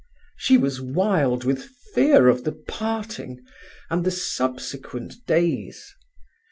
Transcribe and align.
She 0.35 0.57
was 0.57 0.81
wild 0.81 1.43
with 1.43 1.63
fear 1.93 2.27
of 2.27 2.43
the 2.43 2.53
parting 2.53 3.45
and 3.91 4.03
the 4.03 4.09
subsequent 4.09 5.23
days. 5.27 5.93